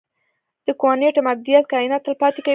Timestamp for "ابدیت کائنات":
1.33-2.01